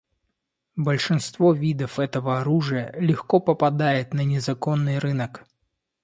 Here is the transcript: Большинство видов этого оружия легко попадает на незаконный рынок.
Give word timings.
Большинство 0.77 1.53
видов 1.53 1.99
этого 1.99 2.41
оружия 2.41 2.91
легко 2.97 3.39
попадает 3.39 4.15
на 4.15 4.21
незаконный 4.23 4.97
рынок. 4.97 5.43